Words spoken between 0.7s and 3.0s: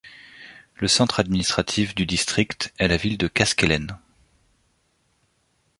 Le centre administratif du district est la